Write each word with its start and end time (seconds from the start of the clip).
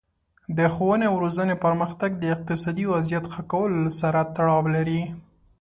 د 0.57 0.59
ښوونې 0.73 1.05
او 1.11 1.15
روزنې 1.23 1.55
پرمختګ 1.65 2.11
د 2.17 2.23
اقتصادي 2.35 2.85
وضعیت 2.93 3.25
ښه 3.31 3.41
کولو 3.51 3.89
سره 4.01 4.19
تړاو 4.35 4.61
لري. 4.75 5.01